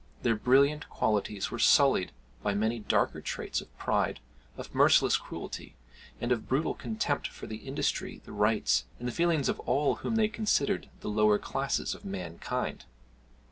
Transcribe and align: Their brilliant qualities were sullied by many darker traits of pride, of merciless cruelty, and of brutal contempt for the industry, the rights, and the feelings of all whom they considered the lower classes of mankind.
Their 0.23 0.33
brilliant 0.35 0.89
qualities 0.89 1.51
were 1.51 1.59
sullied 1.59 2.11
by 2.41 2.55
many 2.55 2.79
darker 2.79 3.21
traits 3.21 3.61
of 3.61 3.77
pride, 3.77 4.19
of 4.57 4.73
merciless 4.73 5.15
cruelty, 5.15 5.75
and 6.19 6.31
of 6.31 6.47
brutal 6.47 6.73
contempt 6.73 7.27
for 7.27 7.45
the 7.45 7.57
industry, 7.57 8.19
the 8.25 8.31
rights, 8.33 8.85
and 8.97 9.07
the 9.07 9.11
feelings 9.13 9.47
of 9.47 9.59
all 9.59 9.97
whom 9.97 10.15
they 10.15 10.27
considered 10.27 10.89
the 11.01 11.09
lower 11.09 11.37
classes 11.37 11.93
of 11.93 12.03
mankind. 12.03 12.85